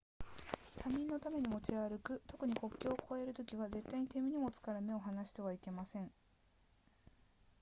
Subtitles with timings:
[0.79, 6.11] 他人のために持ち歩く特に国境を越えるときは絶対に手荷物から目を離してはいけません